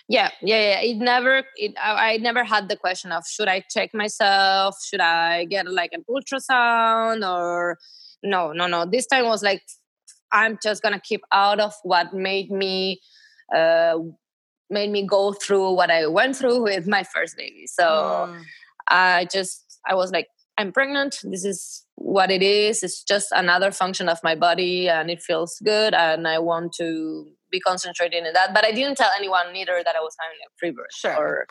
[0.07, 0.81] Yeah, yeah, yeah.
[0.81, 4.75] It never, it, I, I never had the question of should I check myself?
[4.83, 7.77] Should I get like an ultrasound or
[8.21, 8.85] no, no, no.
[8.85, 9.61] This time was like,
[10.31, 12.99] I'm just gonna keep out of what made me,
[13.55, 13.97] uh,
[14.69, 17.65] made me go through what I went through with my first baby.
[17.65, 17.83] So
[18.29, 18.43] mm.
[18.87, 21.19] I just, I was like, I'm pregnant.
[21.23, 22.81] This is what it is.
[22.81, 27.27] It's just another function of my body, and it feels good, and I want to
[27.51, 28.53] be concentrating in that.
[28.53, 30.93] But I didn't tell anyone neither that I was having a free birth.
[30.93, 31.15] Sure.
[31.15, 31.47] Or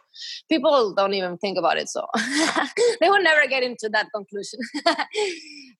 [0.48, 2.06] people don't even think about it, so
[3.00, 4.60] they will never get into that conclusion.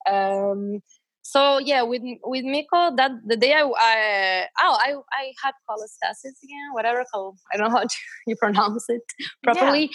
[0.10, 0.80] um,
[1.22, 6.36] so yeah, with with Miko, that the day I, I oh I I had cholestasis
[6.44, 9.02] again, whatever call I don't know how to, you pronounce it
[9.42, 9.90] properly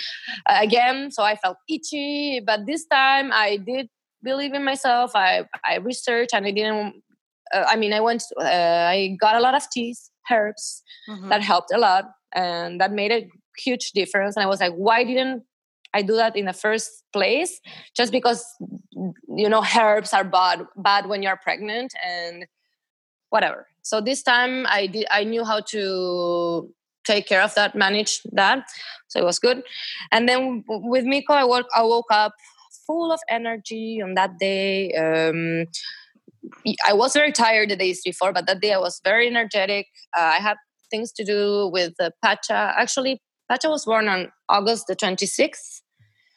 [0.47, 0.57] yeah.
[0.57, 1.11] uh, again.
[1.11, 3.87] So I felt itchy, but this time I did
[4.23, 5.11] believe in myself.
[5.15, 7.03] I I researched and I didn't.
[7.53, 8.23] Uh, I mean, I went.
[8.39, 11.29] Uh, I got a lot of teas, herbs mm-hmm.
[11.29, 14.35] that helped a lot, and that made a huge difference.
[14.35, 15.43] And I was like, why didn't
[15.93, 17.59] I do that in the first place?
[17.95, 18.45] Just because
[19.37, 22.45] you know herbs are bad bad when you're pregnant and
[23.29, 23.67] whatever.
[23.81, 25.05] So this time I did.
[25.11, 28.65] I knew how to take care of that, manage that.
[29.07, 29.63] So it was good.
[30.11, 32.33] And then with Miko, I woke I woke up
[32.85, 34.91] full of energy on that day.
[34.93, 35.65] Um,
[36.85, 39.87] I was very tired the days before, but that day I was very energetic.
[40.17, 40.57] Uh, I had
[40.91, 42.73] things to do with uh, Pacha.
[42.77, 45.81] Actually, Pacha was born on August the 26th,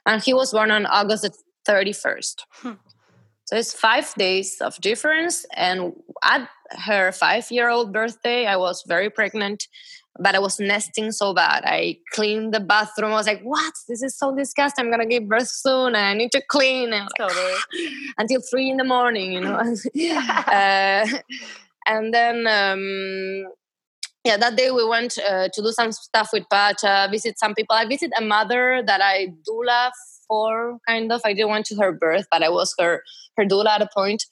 [0.07, 1.33] and he was born on August the
[1.69, 2.35] 31st.
[2.53, 2.73] Hmm.
[3.47, 5.47] So it's five days of difference.
[5.55, 5.93] And
[6.25, 9.69] at her five year old birthday, I was very pregnant
[10.19, 11.65] but I was nesting so bad.
[11.65, 13.13] I cleaned the bathroom.
[13.13, 13.75] I was like, "What?
[13.89, 14.85] This is so disgusting.
[14.85, 17.09] I'm gonna give birth soon, and I need to clean." Like,
[18.19, 19.57] until three in the morning, you know.
[19.57, 21.07] uh,
[21.87, 23.53] and then, um,
[24.25, 27.77] yeah, that day we went uh, to do some stuff with Pacha, visit some people.
[27.77, 29.91] I visited a mother that I doula
[30.27, 31.21] for, kind of.
[31.25, 33.03] I didn't want to her birth, but I was her
[33.37, 34.25] her doula at a point.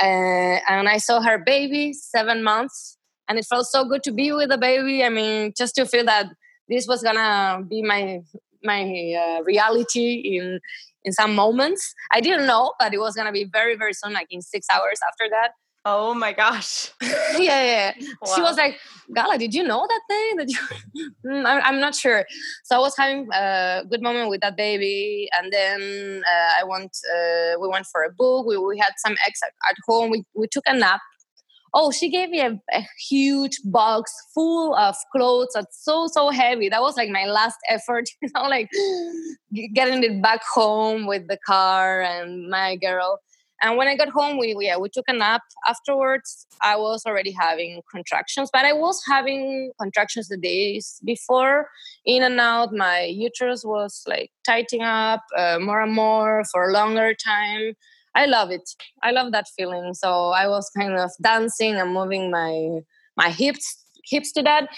[0.00, 2.96] Uh, and I saw her baby, seven months
[3.28, 5.04] and it felt so good to be with the baby.
[5.04, 6.26] I mean, just to feel that
[6.68, 8.20] this was gonna be my
[8.64, 8.82] my
[9.14, 10.60] uh, reality in
[11.04, 11.94] in some moments.
[12.12, 15.00] I didn't know, but it was gonna be very very soon, like in six hours
[15.08, 15.52] after that.
[15.84, 16.90] Oh my gosh!
[17.02, 17.92] yeah, yeah.
[17.98, 18.34] Wow.
[18.34, 18.78] She was like,
[19.12, 20.36] "Gala, did you know that thing?
[20.36, 20.58] That you?"
[21.26, 22.24] Mm, I'm not sure.
[22.64, 26.96] So I was having a good moment with that baby, and then uh, I went.
[27.14, 28.46] Uh, we went for a book.
[28.46, 30.10] We, we had some eggs at, at home.
[30.10, 31.00] We we took a nap
[31.74, 36.68] oh she gave me a, a, huge box full of clothes that's so so heavy.
[36.68, 38.68] That was like my last effort you know like
[39.74, 43.20] getting it back home with the car and my girl.
[43.64, 45.42] And when i got home we, yeah we took a nap.
[45.68, 51.68] Afterwards i was already having contractions but i was having contractions the days before.
[52.04, 56.72] In and out my uterus was like tightening up uh, more and more for a
[56.72, 57.74] longer time
[58.14, 58.68] I love it.
[59.02, 59.94] I love that feeling.
[59.94, 62.80] So I was kind of dancing and moving my
[63.16, 64.68] my hips hips to that.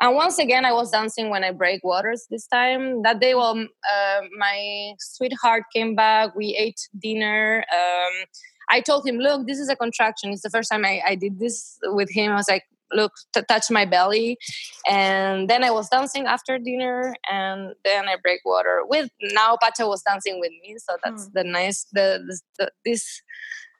[0.00, 3.02] And once again, I was dancing when I break waters this time.
[3.02, 6.34] That day, well, uh, my sweetheart came back.
[6.34, 7.64] We ate dinner.
[7.72, 8.24] Um,
[8.70, 10.30] I told him, look, this is a contraction.
[10.30, 12.32] It's the first time I, I did this with him.
[12.32, 14.38] I was like, look t- touch my belly.
[14.88, 19.86] And then i was dancing after dinner and then i break water with now pacha
[19.86, 21.32] was dancing with me so that's mm.
[21.34, 23.22] the nice the, the, the, this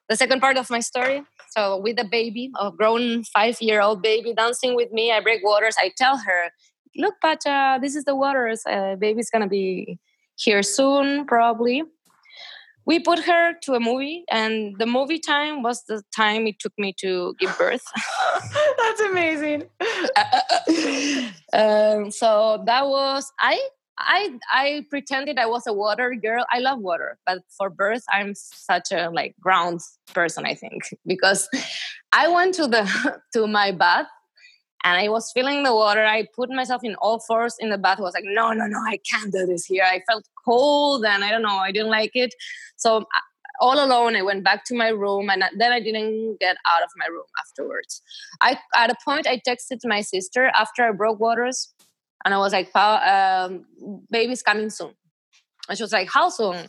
[0.09, 1.23] the second part of my story.
[1.51, 5.43] So with a baby a grown five year old baby dancing with me i break
[5.43, 5.75] waters.
[5.79, 6.51] I tell her
[6.97, 8.63] look pacha this is the waters.
[8.65, 9.99] Uh, baby's gonna be
[10.35, 11.83] here soon probably
[12.85, 16.73] we put her to a movie and the movie time was the time it took
[16.77, 17.83] me to give birth.
[18.77, 19.63] That's amazing.
[21.53, 23.59] Um, so that was i
[23.97, 26.45] i i pretended i was a water girl.
[26.49, 29.81] I love water but for birth i'm such a like ground
[30.13, 31.49] person i think because
[32.13, 34.07] i went to the to my bath
[34.83, 36.03] and I was feeling the water.
[36.03, 37.99] I put myself in all fours in the bath.
[37.99, 39.83] I was like, no, no, no, I can't do this here.
[39.83, 42.33] I felt cold and I don't know, I didn't like it.
[42.77, 43.05] So
[43.59, 46.89] all alone, I went back to my room and then I didn't get out of
[46.97, 48.01] my room afterwards.
[48.41, 51.73] I At a point, I texted my sister after I broke waters
[52.25, 53.65] and I was like, um,
[54.09, 54.93] baby's coming soon.
[55.69, 56.67] And she was like, how soon?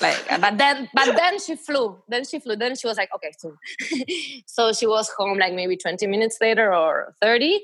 [0.00, 1.96] Like but then but then she flew.
[2.08, 2.56] Then she flew.
[2.56, 3.56] Then she was like okay so
[4.46, 7.60] so she was home like maybe 20 minutes later or 30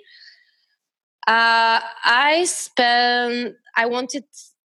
[1.27, 4.25] uh i spent i wanted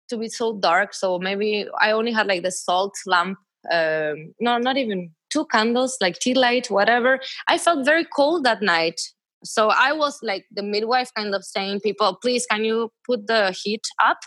[0.09, 3.38] to be so dark so maybe i only had like the salt lamp
[3.71, 7.21] um no not even two candles like tea light whatever.
[7.47, 9.01] I felt very cold that night.
[9.44, 13.53] So i was like the midwife kind of saying people please can you put the
[13.53, 14.18] heat up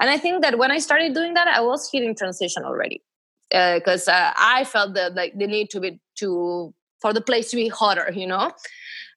[0.00, 3.02] and I think that when I started doing that, I was hitting transition already
[3.50, 7.50] because uh, uh, I felt the like the need to be to for the place
[7.50, 8.52] to be hotter, you know.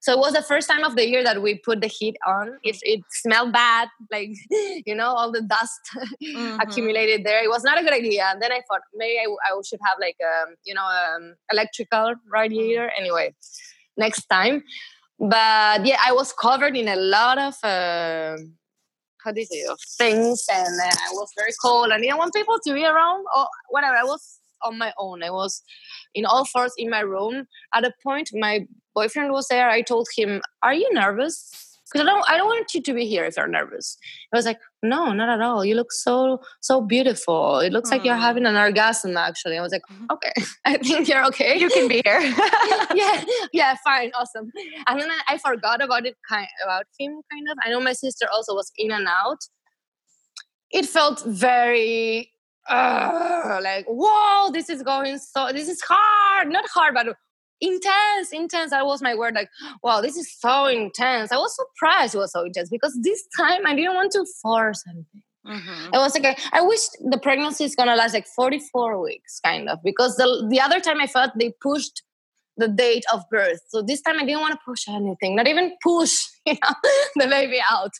[0.02, 2.58] So it was the first time of the year that we put the heat on.
[2.64, 5.80] If it smelled bad, like you know, all the dust
[6.24, 6.60] mm-hmm.
[6.60, 8.26] accumulated there, it was not a good idea.
[8.32, 12.16] And then I thought maybe I, I should have like um, you know um, electrical
[12.32, 12.88] radiator.
[12.88, 13.00] Mm.
[13.00, 13.36] Anyway,
[13.98, 14.64] next time.
[15.20, 17.54] But yeah, I was covered in a lot of.
[17.64, 18.38] Uh,
[19.24, 22.34] how do you say of things and uh, I was very cold I didn't want
[22.34, 23.96] people to be around or whatever.
[23.96, 25.24] I was on my own.
[25.24, 25.64] I was
[26.14, 27.48] in all fours in my room.
[27.74, 29.70] At a point, my boyfriend was there.
[29.70, 33.06] I told him, "Are you nervous?" Because I don't, I don't want you to be
[33.06, 33.98] here if you're nervous.
[34.34, 35.66] I was like, "No, not at all.
[35.66, 37.60] You look so, so beautiful.
[37.60, 40.06] It looks like you're having an orgasm." Actually, I was like, mm-hmm.
[40.12, 40.34] "Okay,
[40.66, 41.60] I think you're okay.
[41.60, 42.22] You can be here."
[42.94, 43.24] yeah,
[43.54, 44.52] yeah, fine, awesome.
[44.88, 47.58] And then I, I forgot about it, kind about him, kind of.
[47.64, 49.40] I know my sister also was in and out.
[50.72, 52.32] It felt very
[52.70, 57.08] uh, like whoa this is going so this is hard not hard but
[57.62, 58.72] intense intense.
[58.72, 59.50] That was my word like
[59.84, 61.32] wow this is so intense.
[61.32, 64.84] I was surprised it was so intense because this time i didn't want to force
[64.88, 65.24] anything.
[65.44, 65.96] Mm-hmm.
[65.96, 69.80] i was like i wish the pregnancy is gonna last like 44 weeks kind of
[69.84, 72.04] because the, the other time i felt they pushed
[72.58, 73.60] the date of birth.
[73.70, 76.14] So this time I didn't want to push anything, not even push
[76.46, 76.76] you know,
[77.16, 77.92] the baby out.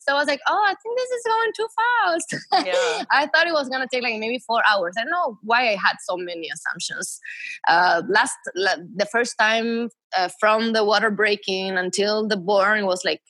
[0.00, 2.36] So I was like, oh, I think this is going too fast.
[2.72, 3.04] Yeah.
[3.10, 4.94] I thought it was going to take like maybe four hours.
[4.96, 7.18] I don't know why I had so many assumptions.
[7.66, 13.20] Uh, last, the first time uh, from the water breaking until the born was like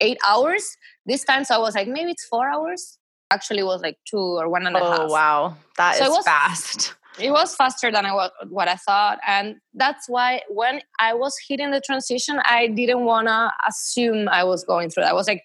[0.00, 0.76] eight hours.
[1.06, 2.98] This time, so I was like, maybe it's four hours.
[3.30, 5.00] Actually, was like two or one and a oh, half.
[5.02, 9.18] Oh wow, that so is fast it was faster than I was, what I thought,
[9.26, 14.64] and that's why when I was hitting the transition, I didn't wanna assume I was
[14.64, 15.10] going through that.
[15.10, 15.42] I was like,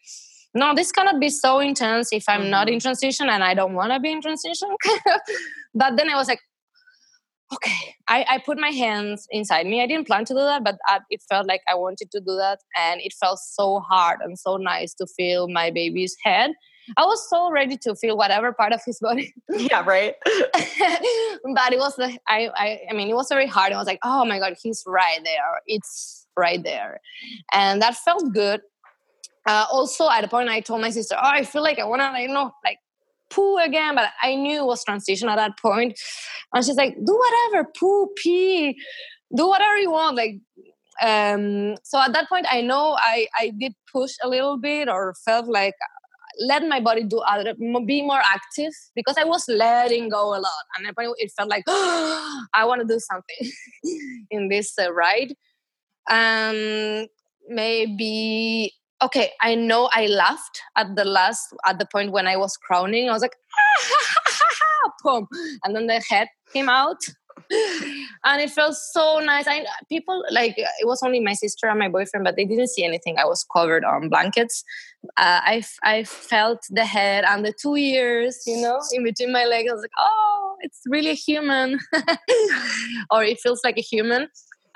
[0.54, 2.50] no, this cannot be so intense if I'm mm-hmm.
[2.50, 2.88] not in mm-hmm.
[2.88, 4.70] transition and I don't want to be in transition.
[5.76, 6.40] but then I was like,
[7.54, 9.82] okay, I, I put my hands inside me.
[9.82, 12.36] I didn't plan to do that, but I, it felt like I wanted to do
[12.38, 16.52] that, and it felt so hard and so nice to feel my baby's head
[16.96, 19.34] I was so ready to feel whatever part of his body.
[19.50, 20.16] yeah, right.
[20.26, 23.74] but it was the I, I I mean it was very hard.
[23.74, 25.62] I was like, oh my god, he's right there.
[25.66, 27.02] It's right there,
[27.52, 28.62] and that felt good.
[29.48, 32.02] Uh, also, at a point, I told my sister, "Oh, I feel like I want
[32.02, 32.80] to, like, you know, like
[33.30, 35.98] poo again," but I knew it was transition at that point.
[36.54, 38.78] And she's like, "Do whatever, poo, pee,
[39.36, 40.40] do whatever you want." Like,
[41.02, 45.14] um, so at that point, I know I I did push a little bit or
[45.24, 45.76] felt like
[46.40, 47.54] let my body do other
[47.86, 50.64] be more active because i was letting go a lot.
[50.78, 53.52] And it felt like oh, i want to do something
[54.32, 55.34] in this uh, ride.
[56.10, 57.08] Um
[57.50, 62.58] maybe okay i know i laughed at the last at the point when i was
[62.58, 63.10] crowning.
[63.10, 63.36] I was like
[65.04, 65.28] boom.
[65.64, 66.98] And then the head came out
[68.26, 69.48] and it felt so nice.
[69.48, 72.84] I people like it was only my sister and my boyfriend, but they didn't see
[72.84, 73.18] anything.
[73.18, 74.64] I was covered on blankets.
[75.18, 79.46] Uh, I I felt the head and the two ears, you know, in between my
[79.46, 79.70] legs.
[79.70, 81.80] I was like, oh, it's really a human,
[83.12, 84.28] or it feels like a human.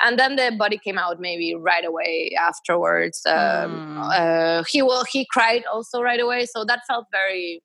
[0.04, 3.22] And then the body came out maybe right away afterwards.
[3.28, 4.60] Um, mm.
[4.60, 7.62] uh, he will he cried also right away, so that felt very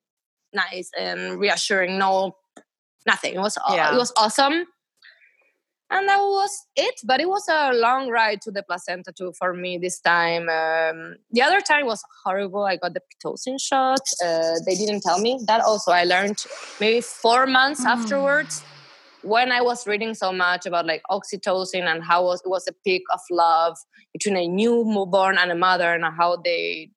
[0.53, 1.97] nice and reassuring.
[1.97, 2.35] No,
[3.05, 3.35] nothing.
[3.35, 3.93] It was yeah.
[3.93, 4.65] it was awesome
[5.89, 9.53] and that was it but it was a long ride to the placenta too for
[9.53, 10.49] me this time.
[10.49, 12.65] Um, the other time was horrible.
[12.65, 14.01] I got the pitocin shot.
[14.23, 15.39] Uh, they didn't tell me.
[15.47, 16.43] That also i learned
[16.79, 17.89] maybe four months mm.
[17.89, 18.63] afterwards
[19.23, 22.73] when i was reading so much about like oxytocin and how was, it was a
[22.85, 23.75] peak of love
[24.13, 26.89] between a new newborn and a mother and how they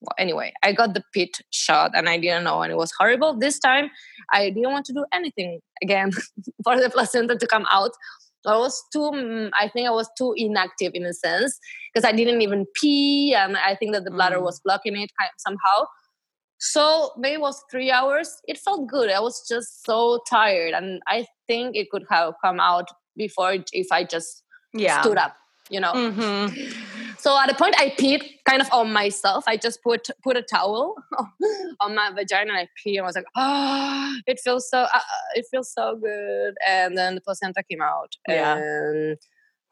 [0.00, 3.34] well, anyway i got the pit shot and i didn't know and it was horrible.
[3.38, 3.90] This time
[4.32, 6.10] i didn't want to do anything again
[6.64, 7.92] for the placenta to come out
[8.46, 11.58] I was too, mm, I think I was too inactive in a sense
[11.92, 14.44] because I didn't even pee and I think that the bladder mm.
[14.44, 15.86] was blocking it somehow.
[16.58, 18.40] So maybe it was three hours.
[18.46, 19.10] It felt good.
[19.10, 20.72] I was just so tired.
[20.74, 25.00] And I think it could have come out before if I just yeah.
[25.02, 25.36] stood up
[25.70, 25.92] you know.
[25.92, 26.95] Mm-hmm.
[27.26, 29.42] So at a point, I peed kind of on myself.
[29.48, 30.94] I just put put a towel
[31.80, 32.98] on my vagina and I pee.
[32.98, 35.00] And I was like, oh, it feels so, uh, uh,
[35.34, 36.54] it feels so good.
[36.64, 38.54] And then the placenta came out, yeah.
[38.54, 39.18] and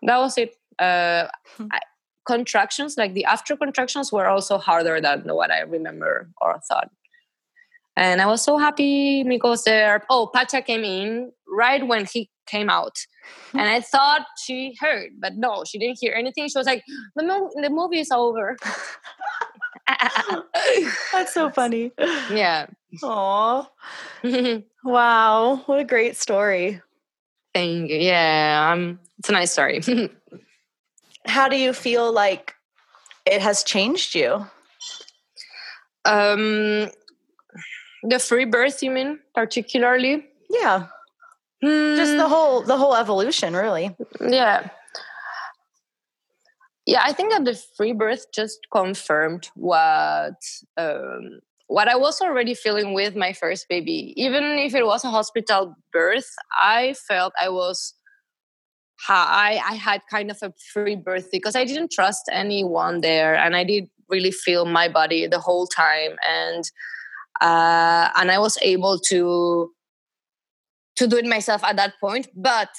[0.02, 0.56] that was it.
[0.80, 1.66] Uh, hmm.
[1.70, 1.78] I,
[2.26, 6.90] contractions, like the after contractions, were also harder than what I remember or thought.
[7.96, 10.04] And I was so happy because there.
[10.10, 12.96] Oh, Pacha came in right when he came out.
[13.52, 16.48] And I thought she heard, but no, she didn't hear anything.
[16.48, 16.82] She was like,
[17.16, 18.56] the, mo- the movie is over.
[21.12, 21.92] That's so funny.
[22.30, 22.66] Yeah.
[23.02, 23.70] Aw.
[24.84, 25.62] wow.
[25.66, 26.82] What a great story.
[27.54, 27.96] Thank you.
[27.96, 28.72] Yeah.
[28.72, 29.80] Um, it's a nice story.
[31.26, 32.54] How do you feel like
[33.24, 34.46] it has changed you?
[36.04, 36.90] Um,
[38.08, 40.26] the free birth, you mean, particularly?
[40.50, 40.86] Yeah.
[41.62, 43.96] Just the Hmm, whole the whole evolution, really.
[44.20, 44.68] yeah.
[46.86, 50.34] Yeah, I think that the free birth just confirmed what
[50.76, 54.12] um, what I was already feeling with my first baby.
[54.16, 56.30] Even if it was a hospital birth,
[56.62, 57.94] I felt I was
[59.08, 63.56] I I had kind of a free birth because I didn't trust anyone there, and
[63.56, 66.64] I did really feel my body the whole time, and
[67.44, 69.70] uh, and I was able to
[70.96, 72.28] to do it myself at that point.
[72.34, 72.70] But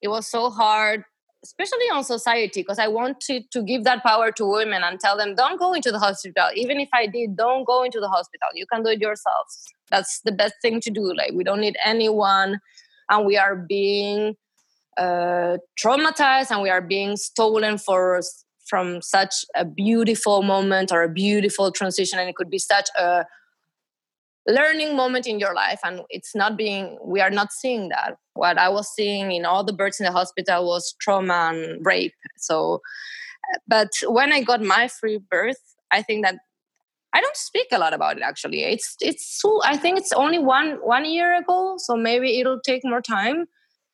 [0.00, 1.04] it was so hard
[1.42, 5.34] especially on society because i wanted to give that power to women and tell them
[5.34, 6.48] don't go into the hospital.
[6.54, 8.48] Even if i did don't go into the hospital.
[8.54, 9.64] You can do it yourselves.
[9.90, 11.14] That's the best thing to do.
[11.14, 12.60] Like we don't need anyone
[13.08, 14.36] and we are being
[14.98, 18.20] uh, traumatized and we are being stolen for
[18.66, 23.24] from such a beautiful moment or a beautiful transition and it could be such a
[24.52, 28.16] learning moment in your life and it's not being we are not seeing that.
[28.34, 32.14] What i was seeing in all the births in the hospital was trauma and rape.
[32.36, 32.80] So
[33.66, 36.36] but when i got my free birth i think that
[37.12, 38.64] i don't speak a lot about it actually.
[38.64, 42.84] It's it's so i think it's only one one year ago so maybe it'll take
[42.84, 43.46] more time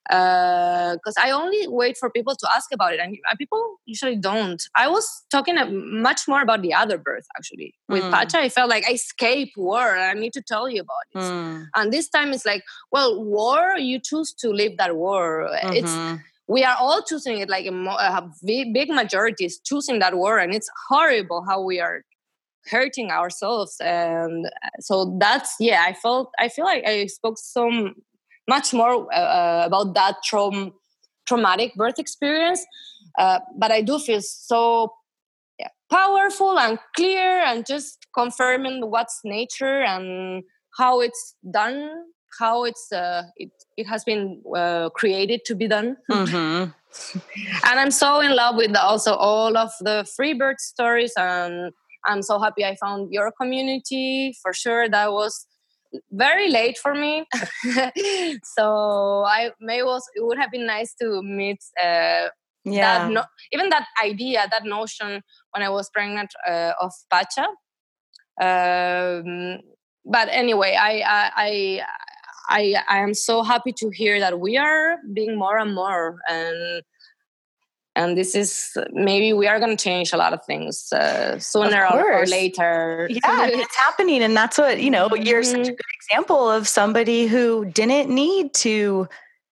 [0.09, 4.63] because I only wait for people to ask about it, and people usually don't.
[4.77, 5.57] I was talking
[6.03, 8.11] much more about the other birth actually with Mm.
[8.13, 8.39] Pacha.
[8.39, 11.19] I felt like I escaped war, and I need to tell you about it.
[11.19, 11.67] Mm.
[11.77, 13.77] And this time it's like, well, war.
[13.79, 15.49] You choose to live that war.
[15.79, 16.21] It's Mhm.
[16.49, 17.49] we are all choosing it.
[17.49, 21.61] Like a, mo- a big, big majority is choosing that war, and it's horrible how
[21.63, 22.03] we are
[22.71, 23.77] hurting ourselves.
[23.81, 24.49] And
[24.81, 25.85] so that's yeah.
[25.89, 27.63] I felt I feel like I spoke so
[28.49, 30.73] much more uh, about that traum-
[31.27, 32.65] traumatic birth experience.
[33.19, 34.93] Uh, but I do feel so
[35.59, 40.43] yeah, powerful and clear and just confirming what's nature and
[40.79, 41.91] how it's done,
[42.39, 45.97] how it's uh, it, it has been uh, created to be done.
[46.11, 46.75] Mhm.
[47.65, 51.73] And I'm so in love with also all of the free birth stories and
[52.07, 54.89] I'm so happy I found your community for sure.
[54.89, 55.47] That was
[56.11, 57.25] very late for me
[58.45, 62.29] so i may was it would have been nice to meet uh,
[62.65, 62.81] Yeah.
[62.83, 63.23] that no,
[63.53, 65.23] even that idea that notion
[65.53, 67.47] when i was pregnant uh, of pacha
[68.43, 69.61] um,
[70.05, 71.83] but anyway I, I i
[72.49, 76.83] i i am so happy to hear that we are being more and more and
[77.97, 81.85] and this is maybe we are going to change a lot of things uh, sooner
[81.87, 84.23] or, or later Yeah, it's happening.
[84.23, 85.77] And that's what, you know, but you're such a Mhm.
[85.77, 89.09] good example of somebody who didn't need to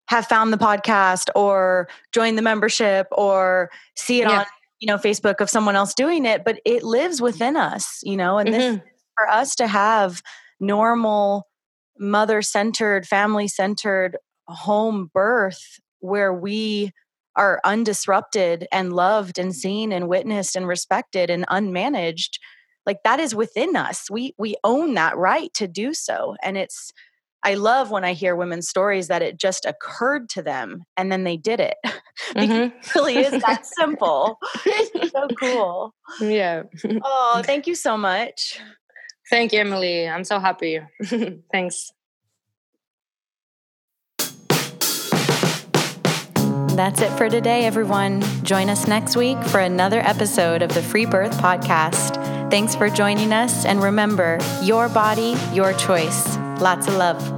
[0.09, 4.41] have found the podcast or join the membership or see it Yeah.
[4.41, 4.47] on,
[4.79, 8.39] you know, Facebook of someone else doing it, but it lives within us, you know,
[8.39, 8.83] and this Mhm.
[9.17, 10.23] for us to have
[10.61, 11.49] normal
[11.99, 14.17] mother centered, family centered
[14.47, 16.93] home birth where we
[17.39, 22.39] are undisrupted and loved and seen and witnessed and respected and unmanaged
[22.85, 26.93] like that is within us we we own that right to do so and it's
[27.45, 31.25] i love when i hear women's stories that it just occurred to them and then
[31.25, 31.77] they did it
[32.35, 32.73] Mhm.
[32.77, 34.39] it really is that simple
[35.13, 36.65] so cool yeah
[37.05, 38.61] oh thank you so much
[39.31, 40.09] Thank you, Emilee.
[40.09, 40.81] I'm so happy.
[41.53, 41.93] Thanks.
[46.79, 48.23] That's it for today, everyone.
[48.45, 52.15] Join us next week for another episode of the Free Birth Podcast.
[52.53, 56.37] Thanks for joining us, and remember your body, your choice.
[56.61, 57.38] Lots of love.